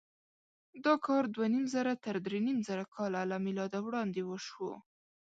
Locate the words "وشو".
4.29-4.71